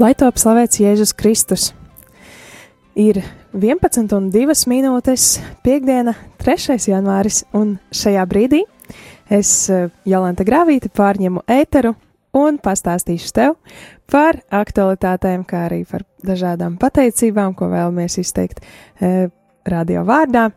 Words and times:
Lai 0.00 0.14
top 0.16 0.38
slavēts 0.40 0.78
Jēzus 0.80 1.10
Kristus! 1.12 1.64
Ir 2.96 3.18
11 3.52 4.14
un 4.16 4.30
2 4.32 4.54
minūtes, 4.70 5.26
piekdiena, 5.60 6.14
3. 6.40 6.78
janvāris, 6.88 7.42
un 7.52 7.74
šajā 7.92 8.22
brīdī 8.30 8.62
es, 9.28 9.68
eh, 9.68 9.90
Jolanta 10.08 10.46
Grāvīte, 10.48 10.88
pārņemu 10.88 11.42
ēteru 11.44 11.92
un 12.32 12.56
pastāstīšu 12.56 13.34
tev 13.36 13.58
par 14.08 14.40
aktualitātēm, 14.48 15.44
kā 15.44 15.66
arī 15.68 15.82
par 15.84 16.06
dažādām 16.24 16.78
pateicībām, 16.80 17.52
ko 17.54 17.68
vēlamies 17.68 18.16
izteikt 18.24 18.64
e, 19.00 19.28
radio 19.68 20.04
vārdā. 20.08 20.50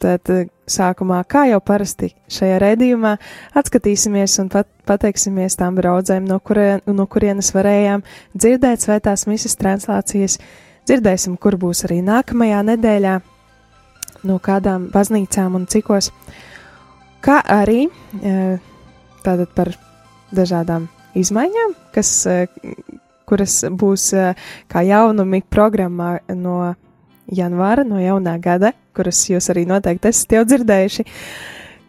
Tad 0.00 0.30
eh, 0.32 0.46
sākumā, 0.70 1.18
kā 1.28 1.44
jau 1.50 1.58
parasti 1.60 2.14
šajā 2.32 2.60
redzījumā, 2.62 3.16
atskatīsimies 3.60 4.38
un 4.40 4.48
pat, 4.52 4.68
pateiksimies 4.88 5.58
tām 5.60 5.76
braudzēm, 5.76 6.24
no, 6.30 6.38
kurien, 6.40 6.80
no 6.88 7.04
kurienes 7.10 7.50
varējām 7.52 8.04
dzirdēt 8.32 8.86
svētās 8.86 9.26
misijas 9.28 9.58
translācijas. 9.60 10.38
Dzirdēsim, 10.88 11.36
kur 11.36 11.58
būs 11.60 11.84
arī 11.84 12.00
nākamajā 12.06 12.62
nedēļā, 12.70 13.18
no 14.30 14.38
kādām 14.40 14.88
baznīcām 14.94 15.60
un 15.60 15.68
cikos. 15.68 16.08
Kā 17.20 17.42
arī 17.44 17.84
eh, 18.24 18.56
tātad 19.20 19.52
par 19.52 19.74
dažādām 20.32 20.88
izmaiņām, 21.20 21.76
kas, 21.92 22.14
eh, 22.24 22.46
kuras 23.28 23.60
būs 23.68 24.14
kā 24.72 24.80
jaunumi 24.88 25.44
programmā 25.44 26.14
no 26.34 26.72
janvāra, 27.34 27.84
no 27.86 28.00
jaunā 28.02 28.36
gada, 28.42 28.72
kuras 28.96 29.22
jūs 29.30 29.50
arī 29.52 29.66
noteikti 29.68 30.10
esat 30.10 30.36
jau 30.36 30.44
dzirdējuši, 30.48 31.06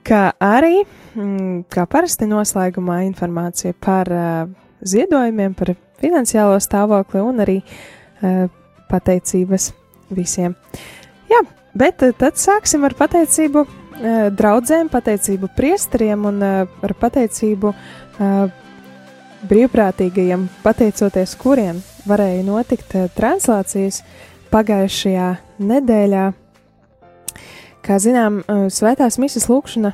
kā 0.07 0.23
arī, 0.41 0.83
mm, 1.15 1.65
kā 1.71 1.85
parasti 1.89 2.29
noslēgumā, 2.29 3.01
informācija 3.09 3.75
par 3.79 4.11
uh, 4.13 4.47
ziedojumiem, 4.81 5.55
par 5.57 5.75
finansiālo 6.01 6.57
stāvokli 6.61 7.21
un 7.21 7.43
arī 7.43 7.59
uh, 7.61 8.47
pateicības 8.91 9.71
visiem. 10.13 10.55
Jā, 11.31 11.43
bet 11.77 12.05
uh, 12.05 12.15
tad 12.17 12.39
sāksim 12.41 12.85
ar 12.87 12.97
pateicību 12.97 13.65
uh, 13.65 13.75
draudzēm, 14.37 14.89
pateicību 14.93 15.51
priesteriem 15.57 16.25
un 16.31 16.41
uh, 16.41 16.81
ar 16.81 16.97
pateicību 17.05 17.73
uh, 17.73 18.57
brīvprātīgajiem, 19.49 20.45
pateicoties 20.61 21.33
kuriem 21.41 21.79
varēja 22.05 22.43
notikt 22.45 22.93
translācijas 23.17 24.01
pagājušajā 24.51 25.27
nedēļā. 25.63 26.25
Kā 27.81 27.97
zinām, 27.97 28.41
svētās 28.69 29.17
misijas 29.21 29.47
lūkšana 29.49 29.93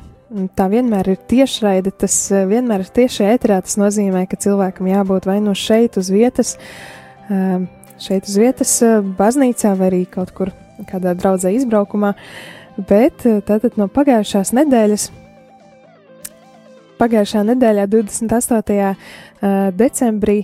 tā 0.58 0.66
vienmēr 0.68 1.14
ir 1.14 1.20
tiešraide, 1.30 1.92
tas 1.96 2.16
vienmēr 2.30 2.84
ir 2.84 2.90
tieši 2.98 3.28
ēterā. 3.30 3.62
Tas 3.64 3.78
nozīmē, 3.80 4.26
ka 4.28 4.36
cilvēkam 4.40 4.90
jābūt 4.90 5.28
vai 5.30 5.38
nu 5.44 5.54
šeit 5.56 5.96
uz 6.00 6.10
vietas, 6.12 6.56
šeit 8.02 8.28
uz 8.28 8.36
vietas 8.36 8.74
baznīcā 9.18 9.72
vai 9.78 9.88
arī 9.92 10.02
kaut 10.10 10.34
kur 10.36 10.52
kādā 10.90 11.14
draudzē 11.16 11.54
izbraukumā. 11.56 12.12
Bet 12.78 13.24
tātad 13.24 13.78
no 13.80 13.88
pagājušās 13.90 14.52
nedēļas, 14.54 15.08
pagājušā 17.00 17.42
nedēļā, 17.48 17.88
28. 17.90 18.92
decembrī, 19.78 20.38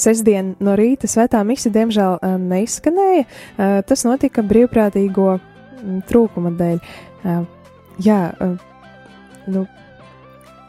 Sestdien 0.00 0.54
no 0.64 0.74
rīta 0.78 1.08
svētā 1.10 1.42
misija 1.46 1.74
diemžēl 1.74 2.18
neizskanēja. 2.40 3.26
Tas 3.88 4.06
notika 4.08 4.44
brīvprātīgo 4.46 5.34
trūkuma 6.08 6.54
dēļ. 6.56 6.80
Jā, 8.00 8.20
nu, 9.50 9.66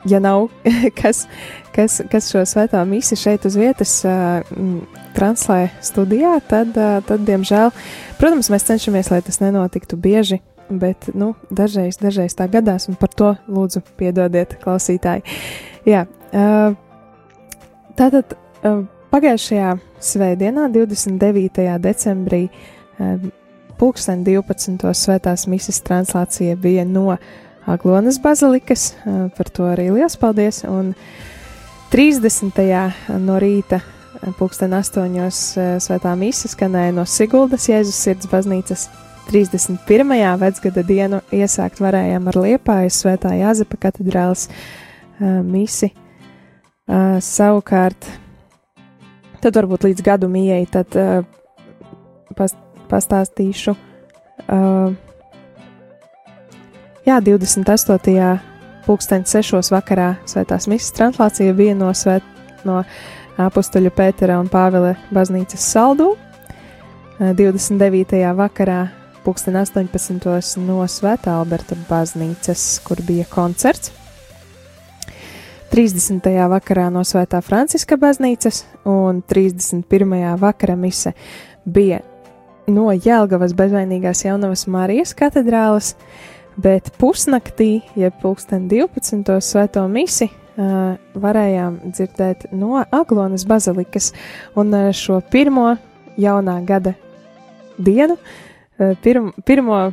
ja 0.09 0.19
nav 0.19 0.47
kas, 1.01 1.25
kas, 1.75 2.01
kas 2.11 2.29
šo 2.31 2.43
svētā 2.47 2.83
misiju 2.87 3.21
šeit 3.21 3.47
uz 3.47 3.57
vietas 3.59 3.97
translē 5.15 5.61
studijā, 5.83 6.37
tad, 6.47 6.75
tad, 7.07 7.25
diemžēl, 7.27 7.73
protams, 8.19 8.51
mēs 8.53 8.67
cenšamies, 8.69 9.11
lai 9.13 9.21
tas 9.25 9.41
nenotiktu 9.43 9.99
bieži. 9.99 10.41
Bet, 10.71 11.09
nu, 11.19 11.33
dažreiz, 11.51 11.97
dažreiz 11.99 12.31
tā 12.39 12.45
gadās, 12.47 12.85
un 12.87 12.95
par 12.95 13.11
to 13.11 13.33
lūdzu 13.51 13.81
piedodiet, 13.99 14.53
klausītāji. 14.61 15.25
Jā, 15.83 16.05
tātad 17.99 18.37
Pagājušajā 19.11 19.71
svētdienā, 19.99 20.69
29. 20.71 21.65
decembrī, 21.83 22.45
pulksten 23.75 24.21
12. 24.23 24.93
svētās 24.95 25.47
misijas 25.51 25.81
translācija 25.83 26.55
bija 26.55 26.85
no 26.87 27.17
Aglonas 27.67 28.21
bazilikas, 28.23 28.93
par 29.35 29.51
to 29.51 29.67
arī 29.67 29.89
liels 29.91 30.15
paldies, 30.15 30.61
un 30.63 30.93
30. 31.91 32.63
no 33.19 33.35
rīta 33.43 33.81
pulksten 34.39 34.71
8. 34.73 35.19
Eh, 35.57 35.75
svētā 35.83 36.15
misija 36.15 36.53
skanēja 36.55 36.95
no 36.95 37.05
Siguldas 37.05 37.67
Jēzus 37.67 37.99
sirds 38.05 38.29
baznīcas. 38.31 38.87
31. 39.31 40.37
vecgada 40.39 40.83
dienu 40.83 41.21
iesākt 41.31 41.79
varējām 41.83 42.27
ar 42.27 42.39
Liepājas 42.45 43.03
svētā 43.03 43.35
Jāzepa 43.37 43.77
katedrāles 43.89 44.47
uh, 44.49 45.39
misi. 45.45 45.91
Uh, 46.87 47.19
savukārt 47.23 48.07
Tad 49.41 49.57
varbūt 49.57 49.87
līdz 49.87 50.03
gadu 50.05 50.29
mijai 50.29 50.65
tad 50.69 50.93
uh, 50.99 51.23
past, 52.37 52.59
pastāstīšu. 52.91 53.73
Uh, 54.45 54.93
jā, 57.07 57.17
28. 57.25 58.27
pulksteņa 58.85 59.31
6. 59.33 59.71
vakarā 59.73 60.11
svētās 60.29 60.69
misijas 60.69 60.93
translācija 60.97 61.55
bija 61.57 61.73
no, 61.77 61.89
svēt, 61.97 62.25
no 62.67 62.83
apustuļu 63.41 63.93
Pētera 63.97 64.37
un 64.41 64.49
Pāvila 64.51 64.93
baznīcas 65.09 65.65
saldū. 65.73 66.11
Uh, 66.13 67.33
29. 67.37 68.21
vakarā 68.37 68.83
pulksten 69.25 69.57
18. 69.57 70.61
no 70.65 70.85
Svētā 70.85 71.33
Alberta 71.39 71.77
baznīcas, 71.89 72.75
kur 72.85 73.01
bija 73.05 73.25
koncerts. 73.29 73.93
30. 75.71 76.25
vakarā 76.51 76.89
no 76.91 76.99
Svētā 77.07 77.39
Franciska 77.39 77.95
baznīcas 77.95 78.65
un 78.83 79.21
31. 79.23 79.85
vakara 80.41 80.75
mise 80.75 81.13
bija 81.63 82.01
no 82.67 82.89
Jēlgavas 82.91 83.53
bezvainīgās 83.55 84.25
jaunavas 84.25 84.65
Marijas 84.67 85.15
katedrāles, 85.15 85.93
bet 86.59 86.91
pusnaktī, 86.99 87.85
jeb 87.95 88.17
pulksten 88.19 88.67
12. 88.67 89.37
svēto 89.39 89.85
misi, 89.87 90.27
uh, 90.27 90.99
varējām 91.15 91.79
dzirdēt 91.87 92.49
no 92.51 92.83
Aglonas 92.83 93.47
bazilikas, 93.47 94.11
un 94.59 94.75
uh, 94.75 94.91
šo 94.91 95.21
pirmo 95.31 95.77
jaunā 96.19 96.57
gada 96.67 96.97
dienu, 97.79 98.19
uh, 98.19 98.91
pirm, 98.99 99.31
pirmo 99.47 99.85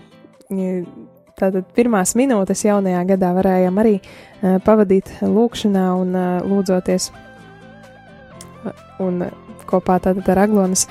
Tātad 1.38 1.69
pirmās 1.76 2.16
minūtes 2.19 2.65
jaunajā 2.66 3.04
gadā 3.12 3.31
varējām 3.37 3.76
arī 3.78 3.99
uh, 4.00 4.56
pavadīt 4.65 5.10
lūkšanā 5.22 5.84
un 6.00 6.16
uh, 6.19 6.26
lūdzoties 6.43 7.12
un 9.04 9.22
kopā 9.69 10.00
tātad 10.03 10.26
ar 10.32 10.43
Aglonas 10.47 10.87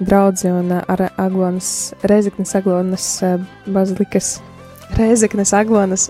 draudzi 0.00 0.48
un 0.48 0.72
ar 0.80 1.04
Aglonas 1.20 1.92
Rezeknes 2.08 2.54
Aglonas 2.56 3.06
uh, 3.26 3.36
bazilikas 3.68 4.38
Rezeknes 4.96 5.52
Aglonas 5.56 6.08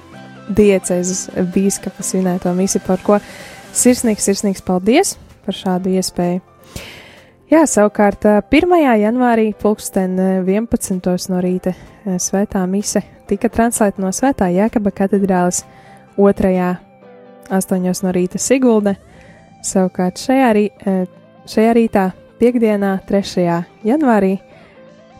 diecēzes 0.53 1.29
bīskapa 1.55 2.05
svinēto 2.07 2.53
misiju, 2.55 2.83
par 2.87 3.03
ko 3.03 3.19
sirsnīgs, 3.75 4.27
sirsnīgs 4.27 4.65
paldies 4.67 5.17
par 5.47 5.59
šādu 5.59 5.95
iespēju. 5.99 6.43
Jā, 7.53 7.67
savukārt 7.69 8.25
1. 8.27 8.75
janvārī 9.03 9.51
pulksten 9.59 10.17
11. 10.19 11.11
no 11.31 11.43
rīta 11.45 11.75
svētā 12.05 12.63
mise 12.67 13.03
tika 13.31 13.49
translēta 13.53 14.03
no 14.03 14.11
svētā 14.15 14.51
Jēkaba 14.53 14.93
katedrāles 14.95 15.63
2. 16.17 16.77
8. 17.51 17.91
no 18.05 18.13
rīta 18.15 18.39
Sigulda. 18.39 18.95
Savukārt 19.63 20.19
šajā, 20.19 20.49
rī, 20.57 20.65
šajā 21.47 21.75
rītā, 21.79 22.07
piekdienā, 22.41 22.97
3. 23.07 23.45
janvārī, 23.87 24.37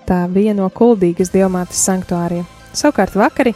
tā 0.09 0.25
bija 0.33 0.55
no 0.59 0.67
Kuldīgas 0.75 1.31
diamātas 1.31 1.83
sanktuāriem. 1.87 2.43
Savukārt 2.75 3.15
vakari 3.15 3.55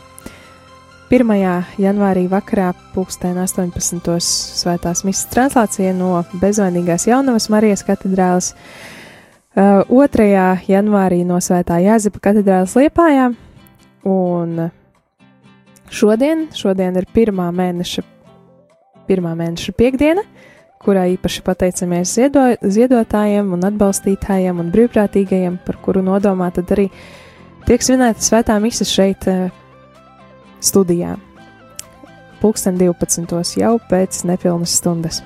1. 1.11 1.33
janvārī 1.79 2.27
vakarā 2.31 2.73
pulkstēn 2.95 3.37
18. 3.39 4.17
svētās 4.59 5.05
misas 5.07 5.29
translācija 5.31 5.93
no 5.95 6.25
bezvainīgās 6.43 7.07
jaunavas 7.07 7.47
Marijas 7.53 7.85
katedrāles, 7.87 8.53
2. 9.57 10.25
janvārī 10.69 11.23
no 11.25 11.39
svētā 11.41 11.79
Jāzepa 11.81 12.21
katedrāles 12.27 12.75
Liepājā, 12.77 13.31
un 14.05 14.67
šodien, 15.89 16.43
šodien 16.53 16.99
ir 17.01 17.07
pirmā 17.09 17.47
mēneša, 17.57 18.03
pirmā 19.09 19.33
mēneša 19.39 19.73
piekdiena, 19.79 20.27
kurā 20.85 21.07
īpaši 21.15 21.45
pateicamies 21.47 22.13
ziedo, 22.19 22.43
ziedotājiem 22.61 23.55
un 23.57 23.65
atbalstītājiem 23.71 24.61
un 24.61 24.69
brīvprātīgajiem, 24.75 25.57
par 25.65 25.81
kuru 25.81 26.03
nodomā 26.05 26.51
tad 26.53 26.75
arī 26.77 26.91
tiek 27.65 27.81
svinēta 27.81 28.21
svētā 28.21 28.59
misas 28.61 28.93
šeit 28.93 29.25
studijā. 30.61 31.15
Pulksten 32.43 32.77
12. 32.77 33.57
jau 33.57 33.73
pēc 33.89 34.21
nepilnas 34.29 34.77
stundas. 34.83 35.23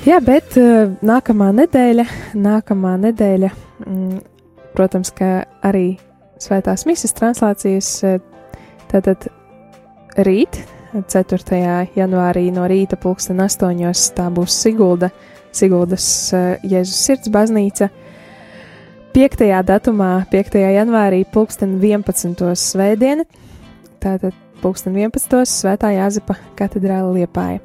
Jā, 0.00 0.16
bet 0.24 0.54
uh, 0.56 0.94
nākamā 1.04 1.50
nedēļa, 1.52 2.06
nākamā 2.40 2.94
nedēļa, 3.02 3.48
mm, 3.84 4.20
protams, 4.72 5.10
ka 5.12 5.42
arī 5.68 5.98
svētās 6.40 6.86
misijas 6.88 7.12
translācijas, 7.18 7.90
uh, 8.08 8.14
tātad 8.88 9.26
rīt, 10.24 10.56
4. 10.96 11.66
janvārī 11.98 12.46
no 12.48 12.64
rīta 12.72 12.96
pulksten 12.96 13.42
8. 13.44 13.90
tā 14.16 14.30
būs 14.32 14.56
Sigulda, 14.62 15.10
Siguldas 15.52 16.08
uh, 16.32 16.56
Jēzus 16.64 17.04
sirds 17.04 17.28
baznīca. 17.36 17.90
5. 19.12 19.44
datumā, 19.68 20.14
5. 20.32 20.58
janvārī, 20.78 21.20
pulksten 21.28 21.76
11. 21.76 22.40
svētdiena, 22.56 23.28
tātad 24.00 24.32
pulksten 24.64 24.96
11. 24.96 25.44
svētā 25.44 25.92
Jāzepa 25.98 26.40
katedrāla 26.56 27.12
liepāja. 27.20 27.60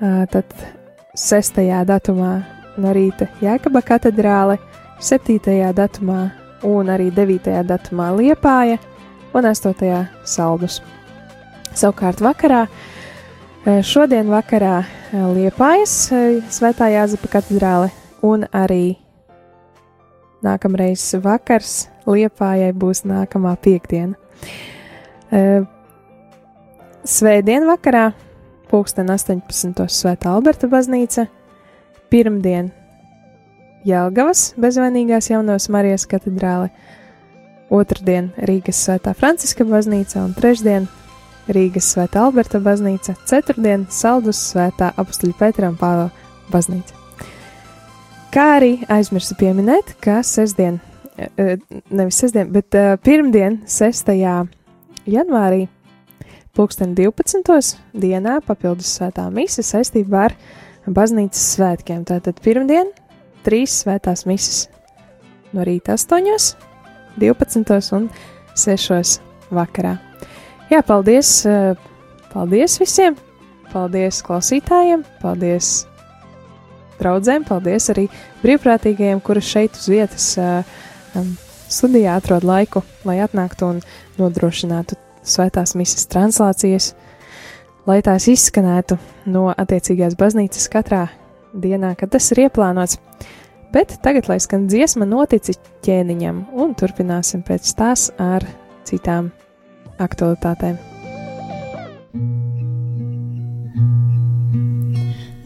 Uh, 0.00 0.26
tad 0.34 0.79
6. 1.14 1.58
datumā 1.86 2.30
no 2.78 2.92
rīta 2.94 3.26
Jēkaba 3.42 3.82
katedrāle, 3.82 4.60
7. 5.02 5.40
datumā 5.74 6.20
un 6.62 6.90
arī 6.92 7.08
9. 7.10 7.50
datumā 7.66 8.12
Liepāja 8.14 8.78
un 9.34 9.48
8. 9.50 10.06
saldus. 10.22 10.78
Savukārt 11.74 12.22
vakarā, 12.22 12.66
eh, 13.66 13.82
šodien 13.82 14.30
vakarā 14.30 14.84
eh, 14.84 15.26
Liepājas 15.34 16.12
eh, 16.12 16.40
Svētā 16.46 16.92
Jāzepa 16.94 17.40
katedrāle 17.40 17.90
un 18.22 18.46
arī 18.52 18.96
nākamreiz 20.46 21.02
vakars 21.22 21.88
Liepājai 22.06 22.72
būs 22.72 23.04
nākamā 23.04 23.56
piekdiena. 23.60 24.14
Svētdien 27.06 27.66
vakarā 27.68 28.08
pulksten 28.70 29.10
18. 29.10 29.86
Svētā 29.90 30.30
Alberta 30.34 30.68
baznīca, 30.70 31.26
pirmdien 32.10 32.70
Jelgavas 33.86 34.50
bezvainīgās 34.60 35.30
jaunās 35.30 35.68
Marijas 35.72 36.06
katedrāle, 36.10 36.70
otrdien 37.72 38.30
Rīgas 38.48 38.82
Svētā 38.84 39.14
Franciska 39.16 39.64
baznīca 39.66 40.22
un 40.24 40.34
trešdien 40.36 40.88
Rīgas 41.50 41.90
Svētā 41.94 42.26
Alberta 42.26 42.60
baznīca, 42.62 43.16
ceturtdien 43.26 43.86
Saldus 43.90 44.40
Svētā 44.52 44.92
Apustuļa 45.00 45.38
Petra 45.38 45.70
un 45.72 45.78
Pāvela 45.80 46.10
baznīca. 46.52 46.94
Kā 48.30 48.46
arī 48.60 48.76
aizmirsu 48.86 49.34
pieminēt, 49.38 49.96
ka 50.04 50.20
sestdien, 50.26 50.78
e, 51.16 51.26
e, 51.34 51.56
nevis 51.90 52.20
sestdien, 52.22 52.52
bet 52.54 52.76
e, 52.78 52.84
pirmdien, 53.02 53.58
6. 53.66 54.12
janvārī, 55.10 55.64
Pūksteni 56.50 56.96
12. 56.98 57.76
dienā 57.94 58.40
papildus 58.42 58.88
svētā 58.96 59.28
mise 59.30 59.62
saistībā 59.62 60.24
ar 60.26 60.34
baznīcas 60.90 61.42
svētkiem. 61.54 62.02
Tātad 62.08 62.40
pirmdien 62.42 62.90
trīs 63.46 63.76
svētās 63.84 64.24
mises 64.26 64.64
no 65.54 65.62
rīta 65.66 65.94
8, 65.94 66.48
12 67.22 67.94
un 67.94 68.08
6 68.58 69.20
vakarā. 69.54 69.94
Jā, 70.72 70.82
paldies, 70.86 71.46
eh, 71.46 71.74
paldies 72.32 72.78
visiem! 72.82 73.18
Paldies 73.70 74.18
klausītājiem, 74.26 75.04
paldies 75.22 75.84
draugiem, 76.98 77.44
paldies 77.46 77.86
arī 77.92 78.08
brīvprātīgajiem, 78.42 79.20
kuri 79.22 79.42
šeit 79.46 79.78
uz 79.78 79.86
vietas 79.92 80.26
um, 81.14 81.36
studijā 81.70 82.16
atrod 82.18 82.42
laiku, 82.42 82.82
lai 83.06 83.20
atnāktu 83.22 83.70
un 83.70 83.78
nodrošinātu 84.18 84.98
svētās 85.26 85.74
misijas 85.78 86.08
translācijas, 86.10 86.92
lai 87.88 88.00
tās 88.06 88.28
izskanētu 88.30 88.98
no 89.30 89.48
attiecīgās 89.52 90.18
baznīcas 90.20 90.68
katrā 90.72 91.06
dienā, 91.54 91.94
kad 91.98 92.12
tas 92.14 92.30
ir 92.34 92.46
ieplānots. 92.46 93.00
Bet 93.70 94.00
tagad, 94.02 94.26
lai 94.26 94.40
skan 94.42 94.66
dziesma, 94.66 95.06
notici 95.06 95.54
ķēniņam, 95.86 96.48
un 96.58 96.74
turpināsim 96.74 97.46
pēc 97.46 97.74
tās 97.78 98.08
ar 98.18 98.46
citām 98.88 99.30
aktualitātēm. 100.02 100.89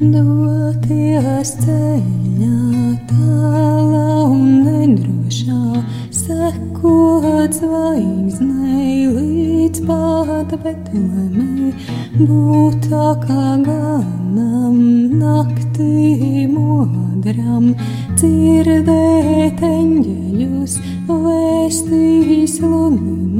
Doties 0.04 1.50
ceļā 1.62 2.96
tālā 3.08 4.08
un 4.28 4.42
nedrošā, 4.66 5.80
sekot 6.12 7.56
zvaigznei 7.56 9.06
līdz 9.14 9.80
pat 9.88 10.52
Betlemei, 10.60 11.72
būt 12.20 12.90
tā 12.90 13.08
kā 13.22 13.46
ganam 13.64 14.76
naktī 15.22 16.44
modram, 16.52 17.72
dzirdēt 18.18 19.64
eņģeļus, 19.70 20.76
vēstīs 21.08 22.60
luminām, 22.60 23.33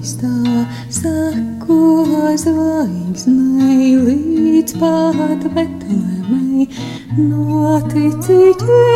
skaistā, 0.00 0.64
sako 0.88 2.06
zvaigznei 2.36 3.96
līdz 4.00 4.78
pat 4.80 5.44
Betlemei, 5.54 6.68
notici 7.16 8.40
ķēniņam 8.60 8.89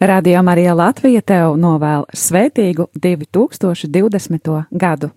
Radio 0.00 0.42
Marija 0.42 0.74
Latvija 0.76 1.22
tev 1.24 1.54
novēl 1.56 2.02
svētīgu 2.12 2.84
2020. 3.00 4.50
gadu. 4.76 5.08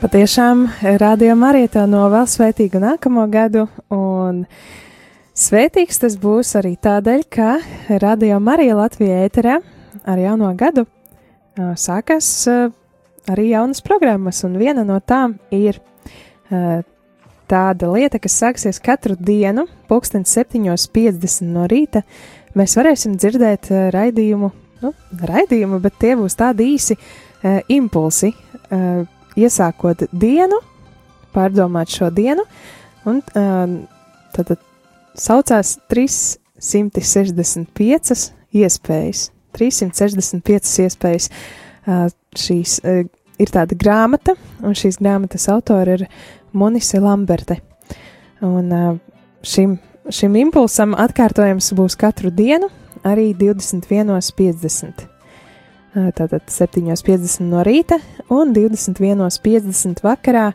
Patiešām 0.00 0.64
rādījumā 0.80 1.52
arī 1.52 1.68
tā 1.68 1.84
novēl 1.84 2.24
svētīgu 2.24 2.80
nākamo 2.80 3.26
gadu, 3.28 3.66
un 3.92 4.46
svētīgs 5.36 6.00
tas 6.00 6.16
būs 6.16 6.54
arī 6.56 6.78
tādēļ, 6.80 7.28
ka 7.28 7.58
rādījumā 7.92 8.56
arī 8.56 8.72
Latvijā 8.72 9.20
ēterā 9.28 9.60
ar 10.00 10.24
jauno 10.24 10.54
gadu 10.56 10.88
sākas 11.76 12.32
arī 13.30 13.44
jaunas 13.52 13.82
programmas, 13.84 14.42
un 14.46 14.52
viena 14.60 14.84
no 14.86 14.98
tām 15.00 15.38
ir 15.54 15.80
ā, 16.50 16.82
tāda 17.50 17.84
lieta, 17.92 18.18
kas 18.22 18.40
sāksies 18.42 18.78
katru 18.82 19.14
dienu, 19.18 19.64
pulksten 19.90 20.22
7.50 20.26 21.42
no 21.50 21.66
rīta. 21.70 22.00
Mēs 22.58 22.76
varēsim 22.78 23.12
dzirdēt 23.18 23.62
ā, 23.70 23.72
raidījumu, 23.94 24.48
nu, 24.82 24.88
raidījumu, 25.32 25.76
bet 25.82 25.94
tie 26.02 26.12
būs 26.18 26.34
tādi 26.38 26.62
īsi 26.74 26.94
ā, 26.96 26.98
impulsi, 27.72 28.30
ā, 28.70 28.72
iesākot 29.36 29.98
dienu, 30.12 30.58
pārdomāt 31.36 31.88
šo 31.92 32.08
dienu, 32.14 32.44
un 33.06 33.16
uh, 33.20 33.26
tad, 34.32 34.44
tad 34.48 34.58
saucās 35.20 35.68
365 35.92 38.32
iespējas. 38.56 39.20
365 39.56 40.80
iespējas. 40.86 41.26
Uh, 41.86 42.08
šīs 42.40 42.78
uh, 42.84 43.02
ir 43.38 43.52
tāda 43.52 43.76
grāmata, 43.78 44.36
un 44.64 44.76
šīs 44.76 45.00
grāmatas 45.02 45.48
autora 45.52 45.98
ir 45.98 46.06
Monise 46.56 47.00
Lamberte. 47.02 47.60
Un 48.44 48.72
uh, 48.72 48.96
šim, 49.46 49.78
šim 50.12 50.38
impulsam 50.40 50.96
atkārtojums 50.96 51.72
būs 51.76 51.98
katru 52.00 52.32
dienu, 52.34 52.70
arī 53.06 53.32
21.50. 53.36 55.06
Tātad 55.96 56.42
7.50 56.52 57.46
no 57.48 57.62
rīta 57.64 57.96
un 58.28 58.50
21.50 58.52 60.02
vakarā 60.04 60.50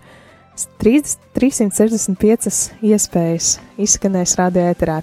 30, 0.77 1.17
365 1.33 2.51
iespējas 2.85 3.55
izskanēs 3.81 4.35
radio 4.38 4.67
ēterā. 4.69 5.00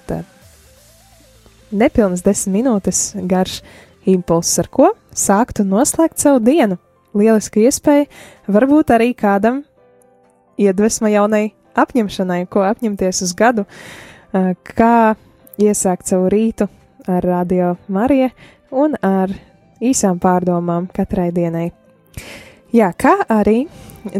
Nepilnas 1.75 2.23
10 2.23 2.53
minūtes 2.55 3.01
garš 3.27 3.59
impulss, 4.09 4.59
ar 4.61 4.69
ko 4.71 4.91
sākt 5.15 5.61
un 5.63 5.71
noslēgt 5.73 6.21
savu 6.21 6.41
dienu. 6.43 6.77
Lieliska 7.17 7.61
iespēja, 7.63 8.05
varbūt 8.51 8.91
arī 8.93 9.13
kādam 9.17 9.63
iedvesma 10.61 11.09
jaunai 11.09 11.49
apņemšanai, 11.79 12.43
ko 12.51 12.61
apņemties 12.67 13.23
uz 13.25 13.33
gadu, 13.37 13.65
kā 14.75 15.15
iesākt 15.57 16.11
savu 16.11 16.29
rītu 16.29 16.67
ar 17.09 17.25
radio 17.25 17.73
Mariju 17.89 18.29
un 18.77 18.93
ar 19.01 19.33
īsām 19.81 20.19
pārdomām 20.21 20.89
katrai 20.93 21.31
dienai. 21.33 21.69
Jā, 22.75 22.91
kā 22.93 23.15
arī 23.31 23.63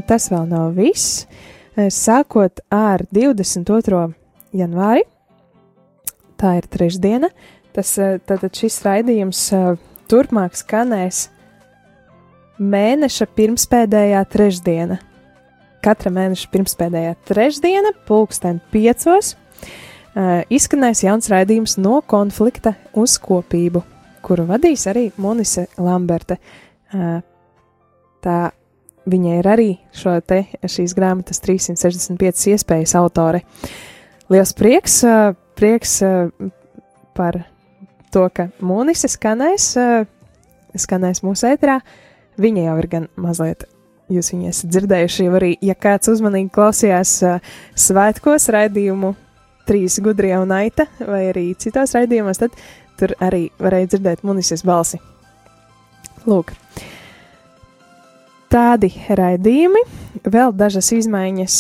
tas 0.09 0.31
vēl 0.31 0.47
nav 0.49 0.73
viss. 0.79 1.27
Sākot 1.77 2.63
ar 2.73 3.05
22. 3.13 4.01
janvāri, 4.57 5.05
tā 6.39 6.57
ir 6.57 6.65
trešdiena, 6.71 7.29
tas 7.75 7.91
tātad 8.29 8.55
šis 8.55 8.79
raidījums 8.85 9.43
turpmāk 10.09 10.57
skanēs 10.57 11.27
mēneša 12.59 13.29
pirmspēdējā 13.37 14.23
trešdiena. 14.33 14.99
Katra 15.83 16.11
mēneša 16.11 16.49
pirmspēdējā 16.51 17.13
trešdiena, 17.29 17.93
pulksten 18.07 18.59
piecos, 18.73 19.37
izskanēs 20.51 21.05
jauns 21.05 21.31
raidījums 21.31 21.77
no 21.79 22.01
konflikta 22.03 22.75
uz 22.99 23.15
kopību 23.23 23.85
kuru 24.21 24.45
vadīs 24.49 24.85
arī 24.89 25.09
Monise 25.21 25.67
Lamberte. 25.79 26.39
Tā 28.19 28.39
viņa 29.09 29.35
ir 29.39 29.49
arī 29.49 29.69
šo 29.95 30.17
te 30.25 30.43
šīs 30.61 30.95
grāmatas 30.97 31.41
365 31.45 32.49
iespējas 32.53 32.95
autore. 32.99 33.43
Liels 34.29 34.53
prieks, 34.57 34.99
prieks 35.57 35.99
par 37.17 37.39
to, 38.13 38.27
ka 38.33 38.49
Monise 38.65 39.09
skanēs, 39.11 39.71
skanēs 40.77 41.23
mūsu 41.25 41.49
ētrā. 41.53 41.79
Viņa 42.39 42.69
jau 42.69 42.77
ir 42.79 42.87
gan 42.91 43.09
mazliet 43.19 43.67
jūs 44.09 44.31
viņu 44.33 44.49
esat 44.49 44.71
dzirdējuši, 44.73 45.25
jau 45.27 45.33
arī, 45.37 45.51
ja 45.61 45.75
kāds 45.77 46.09
uzmanīgi 46.09 46.49
klausījās 46.55 47.11
uh, 47.27 47.51
svētkos 47.77 48.49
raidījumu 48.55 49.13
trīs 49.69 49.99
gudrie 50.01 50.33
un 50.39 50.53
aita, 50.55 50.87
vai 51.05 51.27
arī 51.29 51.51
citos 51.61 51.93
raidījumos, 51.97 52.41
tad 52.41 52.55
tur 52.99 53.13
arī 53.21 53.47
varēja 53.61 53.93
dzirdēt 53.93 54.25
munīcijas 54.25 54.65
balsi. 54.65 54.97
Lūk, 56.25 56.51
tādi 58.51 58.89
raidījumi, 59.15 59.83
vēl 60.25 60.55
dažas 60.57 60.89
izmaiņas 60.97 61.59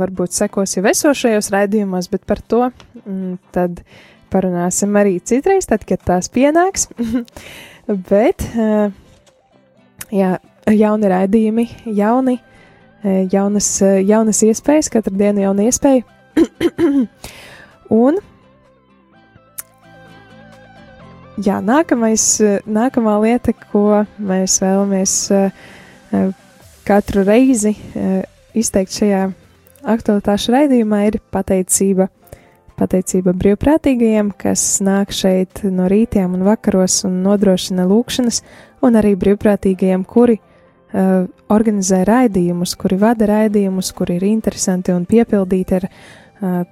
varbūt 0.00 0.34
sekos 0.36 0.78
jau 0.78 0.84
esošajos 0.90 1.52
raidījumos, 1.54 2.08
bet 2.12 2.24
par 2.28 2.40
to 2.40 2.64
mm, 3.04 3.36
tad 3.54 3.84
parunāsim 4.32 4.96
arī 4.98 5.18
citreiz, 5.24 5.68
tad, 5.70 5.86
kad 5.88 6.02
tās 6.06 6.30
pienāks. 6.32 6.88
bet, 8.10 8.44
jā, 10.12 10.30
jauni 10.72 11.10
raidījumi, 11.12 11.66
jauni, 11.96 12.38
jaunas, 13.32 13.70
jaunas 13.82 14.42
iespējas, 14.46 14.90
katru 14.92 15.14
dienu 15.18 15.46
jauna 15.46 15.68
iespēja. 15.70 16.06
Un 18.04 18.18
jā, 21.42 21.58
nākamais, 21.64 22.26
nākamā 22.66 23.16
lieta, 23.24 23.54
ko 23.72 24.04
mēs 24.18 24.58
vēlamies 24.62 25.16
eh, 25.34 25.64
eh, 26.12 26.28
katru 26.86 27.24
reizi 27.26 27.74
eh, 27.76 28.22
izteikt 28.56 28.96
šajā 28.96 29.26
aktualitāšu 29.86 30.54
raidījumā, 30.54 31.04
ir 31.10 31.20
pateicība. 31.34 32.08
Pateicība 32.76 33.32
brīvprātīgajiem, 33.36 34.34
kas 34.36 34.62
nāk 34.84 35.14
šeit 35.16 35.62
no 35.72 35.86
rītiem 35.88 36.34
un 36.36 36.44
vakaros 36.44 37.00
un 37.08 37.22
nodrošina 37.24 37.86
lūkšanas, 37.88 38.42
un 38.84 39.00
arī 39.00 39.14
brīvprātīgajiem, 39.16 40.04
kuri 40.04 40.36
uh, 40.36 41.24
organizē 41.52 42.02
raidījumus, 42.08 42.76
kuri 42.76 43.00
vada 43.00 43.30
raidījumus, 43.32 43.94
kuri 43.96 44.18
ir 44.20 44.28
interesanti 44.28 44.92
un 44.92 45.08
piepildīti 45.08 45.80
ar 45.80 45.88
uh, 45.88 46.62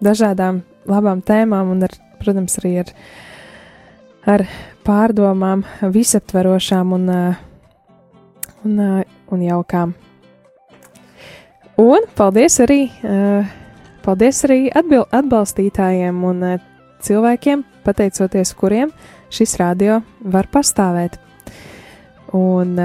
dažādām 0.00 0.64
labām 0.88 1.20
tēmām 1.20 1.76
un, 1.76 1.84
ar, 1.84 1.96
protams, 2.22 2.56
arī 2.62 2.78
ar 2.86 2.94
ar 4.26 4.42
pārdomām, 4.86 5.62
visaptverošām 5.94 6.94
un, 6.96 7.06
uh, 7.10 7.38
un, 8.66 8.80
uh, 8.82 8.98
un 9.32 9.44
jaukām. 9.46 9.94
Un 11.80 12.08
paldies 12.18 12.58
arī, 12.64 12.80
uh, 13.06 13.46
paldies 14.06 14.44
arī 14.46 14.70
atbalstītājiem 14.70 16.24
un 16.24 16.60
cilvēkiem, 17.02 17.64
pateicoties 17.84 18.54
kuriem 18.56 18.90
šis 19.34 19.56
radio 19.60 20.00
var 20.22 20.46
pastāvēt. 20.52 21.18
Un 22.36 22.76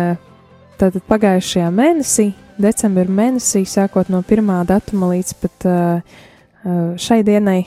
tātad 0.81 1.03
pagājušajā 1.09 1.69
mēnesī, 1.73 2.33
decembra 2.61 3.05
mēnesī, 3.05 3.61
sākot 3.69 4.09
no 4.13 4.19
pirmā 4.25 4.65
datuma 4.69 5.05
līdz 5.13 5.31
pat 5.41 5.57
šai 7.01 7.21
dienai, 7.25 7.61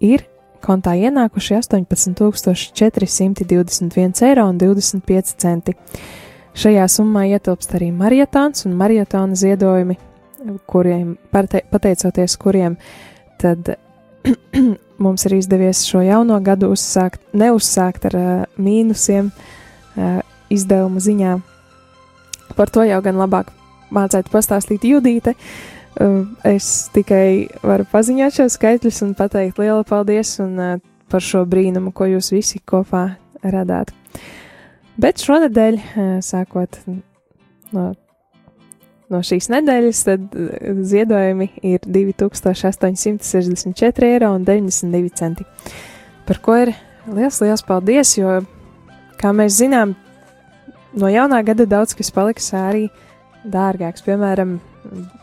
ir 0.00 0.20
kontā 0.64 0.92
ienākuši 0.96 1.54
18,421 1.60 4.22
eiro 4.28 4.44
un 4.48 4.56
25 4.60 5.36
centi. 5.40 5.72
Šajā 6.54 6.86
summā 6.88 7.22
ietilpst 7.34 7.74
arī 7.76 7.88
marietāns 7.92 8.66
un 8.68 8.72
marietona 8.78 9.34
ziedojumi, 9.36 9.96
kuriem, 10.70 11.16
pateicoties 11.32 12.36
kuriem, 12.40 12.76
tad 13.40 13.74
mums 15.04 15.26
ir 15.26 15.36
izdevies 15.38 15.84
šo 15.88 16.02
jauno 16.04 16.38
gadu 16.44 16.70
uzsākt, 16.74 17.22
neuzsākt 17.36 18.08
ar 18.10 18.16
uh, 18.18 18.30
mīnusiem 18.60 19.30
uh, 19.30 20.20
izdevumu 20.52 21.02
ziņā. 21.02 21.36
Par 22.54 22.70
to 22.70 22.84
jau 22.86 23.00
gan 23.04 23.18
labāk 23.18 23.50
mācētu 23.94 24.32
pastāstīt 24.32 24.86
Judīte. 24.88 25.34
Uh, 25.94 26.24
es 26.46 26.88
tikai 26.94 27.48
varu 27.62 27.86
paziņot 27.90 28.38
šo 28.38 28.48
skaitļus 28.50 29.02
un 29.06 29.12
pateikt 29.18 29.60
lielu 29.62 29.84
paldies 29.86 30.36
un, 30.42 30.54
uh, 30.58 30.78
par 31.10 31.22
šo 31.22 31.44
brīnumu, 31.46 31.92
ko 31.94 32.08
jūs 32.10 32.32
visi 32.34 32.62
kopā 32.66 33.06
radāt. 33.42 33.92
Bet 35.00 35.22
šonadēļ, 35.22 35.78
uh, 35.78 36.16
sākot 36.22 36.80
no, 37.74 37.92
no 39.14 39.20
šīs 39.24 39.46
nedēļas, 39.54 39.98
tad 40.08 40.20
ziedojumi 40.90 41.48
ir 41.62 41.80
2864 41.86 44.10
eiro 44.10 44.28
un 44.34 44.42
92 44.46 45.10
centi. 45.14 45.44
Par 46.28 46.38
ko 46.44 46.52
ir 46.64 46.70
liels, 47.06 47.40
liels 47.44 47.62
paldies, 47.66 48.16
jo, 48.18 48.30
kā 49.20 49.28
mēs 49.36 49.52
zinām, 49.60 49.94
no 50.98 51.10
jaunā 51.10 51.42
gada 51.46 51.66
daudz 51.68 51.94
kas 51.96 52.12
paliks 52.14 52.50
arī 52.56 52.88
dārgāks. 53.44 54.04
Piemēram, 54.06 54.58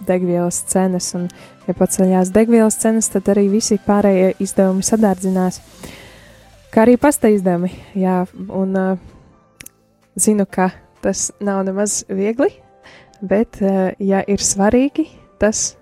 degvielas 0.08 0.62
cenas, 0.70 1.12
un, 1.18 1.28
ja 1.68 1.76
paceļās 1.78 2.34
degvielas 2.34 2.80
cenas, 2.82 3.10
tad 3.14 3.30
arī 3.34 3.48
visi 3.52 3.80
pārējie 3.86 4.36
izdevumi 4.44 4.86
sadārdzinās. 4.86 5.62
Kā 6.72 6.86
arī 6.86 6.98
pasta 7.02 7.32
izdevumi, 7.32 7.72
jā, 8.00 8.22
un 8.56 8.78
uh, 8.80 8.92
zinu, 10.16 10.48
ka 10.48 10.70
tas 11.04 11.30
nav 11.44 11.66
nemaz 11.68 12.02
viegli, 12.10 12.54
bet, 13.22 13.62
uh, 13.62 13.92
ja 14.00 14.24
ir 14.28 14.44
svarīgi 14.44 15.08
tas, 15.42 15.76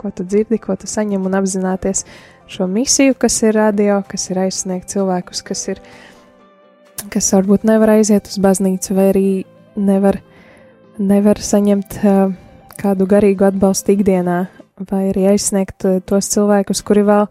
ko 0.00 0.10
tu 0.10 0.24
dzirdi, 0.26 0.58
ko 0.62 0.76
tu 0.76 0.88
saņem 0.90 1.26
un 1.28 1.36
apzināties 1.38 2.04
šo 2.50 2.66
misiju, 2.70 3.14
kas 3.18 3.40
ir 3.44 3.56
radio, 3.56 4.00
kas 4.08 4.28
ir 4.32 4.40
aizsniegt 4.44 4.92
cilvēkus, 4.92 5.42
kas 5.46 5.66
ir, 5.72 5.82
kas 7.12 7.32
varbūt 7.34 7.66
nevar 7.68 7.96
aiziet 7.96 8.30
uz 8.30 8.40
baznīcu 8.42 8.96
vai 8.98 9.10
arī 9.12 9.26
nevar, 9.76 10.20
nevar 10.98 11.40
saņemt 11.40 12.00
uh, 12.02 12.32
kādu 12.82 13.06
garīgu 13.08 13.46
atbalstu 13.46 13.94
ikdienā, 13.94 14.46
vai 14.90 15.04
arī 15.10 15.28
aizsniegt 15.32 15.86
eh, 15.88 16.00
tos 16.06 16.30
cilvēkus, 16.32 16.82
kuri 16.86 17.04
vēl 17.06 17.28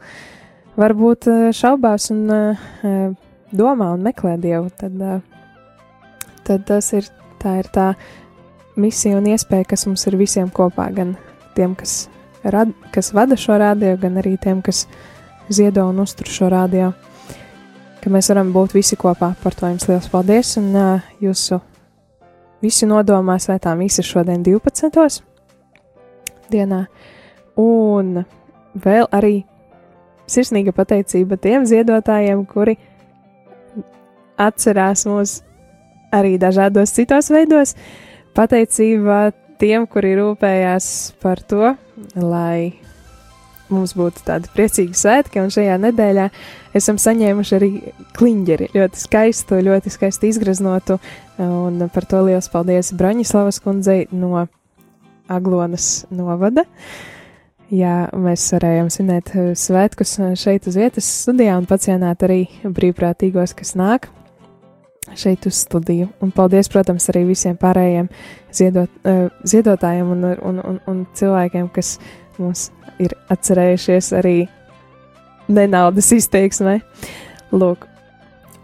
varbūt 0.80 1.28
eh, 1.32 1.48
šaubās 1.56 2.10
un 2.14 2.24
eh, 2.36 3.08
domā 3.52 3.92
un 3.96 4.06
meklē 4.06 4.38
dievu. 4.42 4.70
Tad, 4.80 5.24
tad 6.48 6.68
tas 6.68 6.92
ir 6.98 7.10
tā, 7.42 7.58
ir 7.64 7.72
tā 7.74 7.92
misija 8.82 9.20
un 9.20 9.30
iespēja, 9.32 9.70
kas 9.74 9.86
mums 9.88 10.04
ir 10.10 10.18
visiem 10.20 10.50
kopā, 10.54 10.90
gan 10.96 11.16
tiem, 11.56 11.76
kas, 11.78 12.10
rad, 12.44 12.74
kas 12.94 13.12
vada 13.16 13.38
šo 13.40 13.58
radio, 13.62 13.96
gan 14.02 14.20
arī 14.22 14.36
tiem, 14.42 14.62
kas 14.66 14.86
ziedo 15.52 15.88
un 15.90 16.02
uztur 16.04 16.30
šo 16.32 16.50
radio. 16.52 16.92
Ka 18.02 18.10
mēs 18.10 18.32
varam 18.32 18.50
būt 18.54 18.74
visi 18.74 18.98
kopā. 18.98 19.36
Par 19.44 19.54
to 19.54 19.70
jums 19.70 19.86
liels 19.90 20.08
paldies. 20.10 20.56
Un 20.58 20.72
uh, 20.74 21.10
jūsu 21.22 21.60
visi 22.64 22.88
nodomā 22.90 23.38
svētā 23.42 23.76
mīsa 23.78 24.06
šodien 24.06 24.42
12. 24.46 25.22
dienā. 26.50 26.86
Un 27.62 28.24
vēl 28.74 29.06
arī 29.14 29.44
sirsnīga 30.32 30.74
pateicība 30.74 31.38
tiem 31.42 31.68
ziedotājiem, 31.70 32.46
kuri 32.50 32.78
atcerās 34.42 35.06
mūs 35.10 35.42
arī 36.16 36.38
dažādos 36.42 36.94
citos 36.96 37.30
veidos. 37.32 37.76
Pateicība 38.38 39.32
tiem, 39.60 39.84
kuri 39.92 40.14
rūpējās 40.16 40.86
par 41.22 41.42
to, 41.44 41.74
lai 42.16 42.78
mums 43.72 43.94
būtu 43.96 44.24
tādi 44.28 44.52
priecīgi 44.52 44.96
svētki, 44.98 45.42
un 45.44 45.52
šajā 45.54 45.78
nedēļā 45.80 46.28
esam 46.78 47.00
saņēmuši 47.02 47.56
arī 47.58 47.70
kliņģeri, 48.18 48.72
ļoti 48.76 49.02
skaistu, 49.04 49.62
ļoti 49.68 49.94
skaistu 49.94 50.30
izgraznotu, 50.32 51.00
un 51.44 51.88
par 51.94 52.08
to 52.08 52.24
liels 52.28 52.52
paldies 52.52 52.92
Braņislavas 52.98 53.62
kundzei 53.64 54.06
no 54.12 54.46
Aglonas 55.32 56.06
novada. 56.12 56.66
Jā, 57.72 58.10
mēs 58.12 58.50
varējām 58.52 58.90
svinēt 58.92 59.32
svētkus 59.56 60.18
šeit 60.40 60.68
uz 60.68 60.76
vietas 60.76 61.08
studijā 61.22 61.56
un 61.60 61.68
pacienāt 61.70 62.26
arī 62.28 62.42
brīvprātīgos, 62.64 63.56
kas 63.56 63.78
nāk 63.80 64.10
šeit 65.16 65.46
uz 65.46 65.56
studiju. 65.56 66.08
Un 66.22 66.32
paldies, 66.32 66.70
protams, 66.70 67.08
arī 67.10 67.26
visiem 67.32 67.58
pārējiem 67.58 68.10
ziedot, 68.54 68.90
uh, 69.06 69.30
ziedotājiem 69.48 70.12
un, 70.14 70.26
un, 70.32 70.60
un, 70.72 70.80
un 70.88 71.06
cilvēkiem, 71.18 71.70
kas 71.74 71.96
mums 72.38 72.70
ir 73.02 73.16
atcerējušies 73.34 74.12
arī 74.20 74.36
nenaudas 75.52 76.12
izteiksmē. 76.16 76.80
Lūk, 77.52 77.88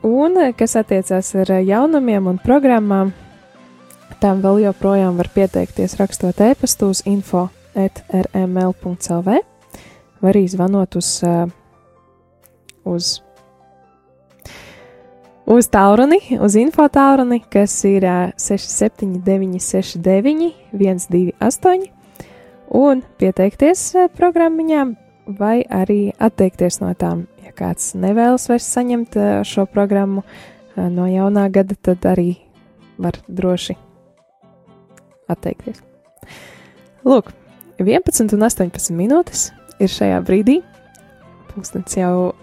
un 0.08 0.38
kas 0.58 0.78
attiecās 0.80 1.34
ar 1.42 1.52
jaunumiem 1.66 2.30
un 2.32 2.40
programmām, 2.44 3.12
tam 4.22 4.42
vēl 4.46 4.64
joprojām 4.68 5.18
var 5.18 5.30
pieteikties 5.34 5.98
rakstot 6.00 6.40
e-pastu 6.42 6.94
uz 6.94 7.04
info 7.06 7.48
rml.clv 7.78 9.38
vai 10.18 10.32
arī 10.32 10.48
zvanot 10.50 10.98
uz, 10.98 11.12
uh, 11.26 11.46
uz 12.90 13.18
uz 15.48 15.68
tauruni, 15.72 16.20
uz 16.44 16.56
info 16.60 16.84
tauruni, 16.92 17.40
kas 17.50 17.72
ir 17.88 18.04
67969, 18.36 20.52
128, 20.74 21.88
un 22.76 23.02
pieteikties 23.18 23.96
programmiņām, 24.18 24.96
vai 25.40 25.64
arī 25.64 26.12
atteikties 26.20 26.82
no 26.84 26.92
tām. 27.00 27.28
Ja 27.44 27.52
kāds 27.56 27.96
nevēlas 27.96 28.50
vairs 28.52 28.68
saņemt 28.76 29.16
šo 29.48 29.66
programmu 29.72 30.22
no 30.76 31.08
jaunā 31.08 31.48
gada, 31.52 31.76
tad 31.80 32.06
arī 32.06 32.38
var 33.00 33.14
droši 33.28 33.76
atteikties. 35.32 35.82
Lūk, 37.08 37.32
11 37.80 38.36
un 38.36 38.44
18 38.44 38.92
minūtes 38.96 39.52
ir 39.80 39.88
šajā 39.92 40.22
brīdī. 40.28 40.62
Pūkstens 41.54 41.98
jau 42.00 42.34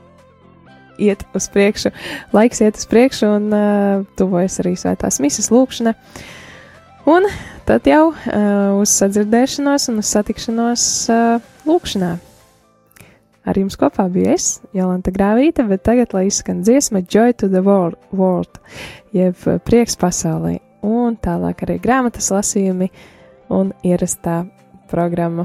iet 0.98 1.24
uz 1.34 1.48
priekšu, 1.52 1.92
laiks 2.34 2.62
iet 2.64 2.78
uz 2.80 2.86
priekšu 2.90 3.30
un 3.36 3.48
uh, 3.54 4.04
tuvojas 4.18 4.60
arī 4.62 4.74
svētās 4.78 5.20
misijas 5.22 5.50
lūkšana. 5.54 5.94
Un 7.10 7.26
tad 7.68 7.88
jau 7.88 8.12
uh, 8.12 8.76
uz 8.80 8.92
sadzirdēšanos 8.96 9.90
un 9.92 10.00
uz 10.00 10.12
satikšanos 10.14 10.84
uh, 11.12 11.50
lūkšanā. 11.68 12.14
Ar 13.44 13.58
jums 13.60 13.76
kopā 13.76 14.06
bija 14.08 14.38
es, 14.38 14.62
Jolanta 14.72 15.12
Grāvīte, 15.12 15.66
bet 15.68 15.82
tagad 15.84 16.14
lai 16.16 16.30
izskan 16.30 16.62
dziesma 16.64 17.02
Joy 17.04 17.34
to 17.36 17.50
the 17.52 17.60
World, 17.60 17.98
world 18.08 18.56
jeb 19.12 19.36
prieks 19.68 19.98
pasaulē, 20.00 20.56
un 20.80 21.18
tālāk 21.20 21.66
arī 21.66 21.76
grāmatas 21.82 22.30
lasījumi 22.32 22.88
un 23.52 23.74
ierastā 23.84 24.46
programma 24.88 25.44